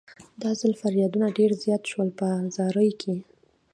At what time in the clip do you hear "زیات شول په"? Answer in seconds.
1.63-2.27